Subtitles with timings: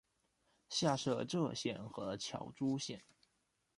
[0.67, 3.03] 下设柘县和乔珠县。